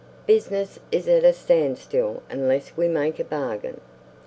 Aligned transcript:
Business 0.25 0.79
is 0.91 1.07
at 1.07 1.23
a 1.23 1.31
standstill 1.31 2.23
unless 2.27 2.75
we 2.75 2.87
make 2.87 3.19
a 3.19 3.23
bargain. 3.23 3.81